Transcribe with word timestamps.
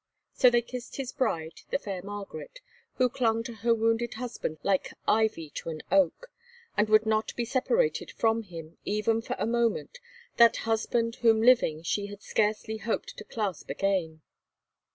So 0.33 0.49
they 0.49 0.63
kissed 0.63 0.95
his 0.95 1.11
bride, 1.11 1.61
the 1.69 1.77
fair 1.77 2.01
Margaret, 2.01 2.59
who 2.95 3.07
clung 3.07 3.43
to 3.43 3.53
her 3.61 3.71
wounded 3.75 4.15
husband 4.15 4.57
like 4.63 4.95
ivy 5.07 5.51
to 5.51 5.69
an 5.69 5.83
oak, 5.91 6.31
and 6.75 6.89
would 6.89 7.05
not 7.05 7.35
be 7.35 7.45
separated 7.45 8.09
from 8.09 8.41
him, 8.41 8.79
even 8.83 9.21
for 9.21 9.35
a 9.37 9.45
moment, 9.45 9.99
that 10.37 10.57
husband 10.65 11.17
whom 11.17 11.39
living 11.43 11.83
she 11.83 12.07
had 12.07 12.23
scarcely 12.23 12.77
hoped 12.77 13.15
to 13.17 13.23
clasp 13.23 13.69
again. 13.69 14.21